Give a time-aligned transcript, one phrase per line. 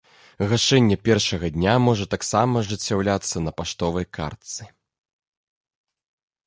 [0.51, 4.73] Гашэнне першага дня можа таксама ажыццяўляцца на паштовай картцы.